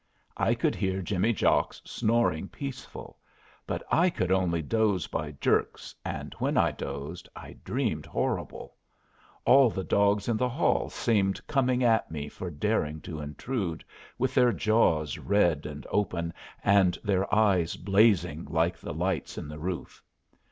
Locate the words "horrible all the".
8.07-9.83